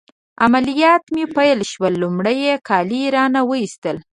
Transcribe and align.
عملیات 0.45 1.03
مې 1.13 1.23
پیل 1.35 1.59
شول، 1.71 1.93
لمړی 2.03 2.37
يې 2.47 2.53
کالي 2.67 3.03
رانه 3.15 3.41
وایستل. 3.49 3.97